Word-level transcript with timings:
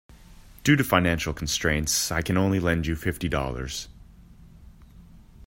Due 0.63 0.75
to 0.75 0.83
financial 0.83 1.31
constraints 1.31 2.11
I 2.11 2.23
can 2.23 2.35
only 2.35 2.59
lend 2.59 2.87
you 2.87 2.95
fifty 2.95 3.29
dollars. 3.29 3.87